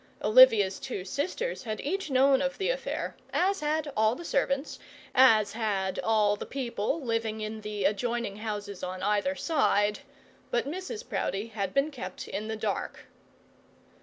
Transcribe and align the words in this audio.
Olivia's 0.23 0.79
two 0.79 1.05
sisters 1.05 1.61
had 1.61 1.79
each 1.79 2.09
known 2.09 2.41
of 2.41 2.57
the 2.57 2.71
affair, 2.71 3.15
so 3.53 3.63
had 3.63 3.93
all 3.95 4.15
the 4.15 4.25
servants, 4.25 4.79
so 5.15 5.43
had 5.53 5.99
all 5.99 6.35
the 6.35 6.45
people 6.47 6.99
living 6.99 7.39
in 7.39 7.61
the 7.61 7.85
adjoining 7.85 8.37
houses 8.37 8.81
on 8.81 9.03
either 9.03 9.35
side; 9.35 9.99
but 10.49 10.65
Mrs 10.67 11.07
Proudie 11.07 11.49
had 11.49 11.71
been 11.71 11.91
kept 11.91 12.27
in 12.27 12.47
the 12.47 12.57
dark. 12.57 13.01